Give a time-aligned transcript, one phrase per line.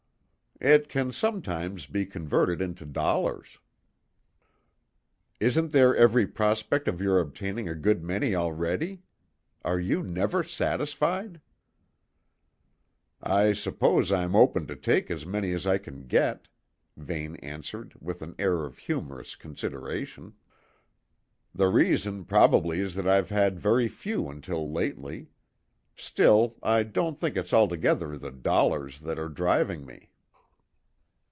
[0.63, 3.57] "It can sometimes be converted into dollars."
[5.39, 9.01] "Isn't there every prospect of your obtaining a good many already?
[9.65, 11.41] Are you never satisfied?"
[13.23, 16.47] "I suppose I'm open to take as many as I can get,"
[16.95, 20.35] Vane answered with an air of humorous consideration.
[21.55, 25.31] "The reason probably is that I've had very few until lately.
[25.95, 30.09] Still, I don't think it's altogether the dollars that are driving me."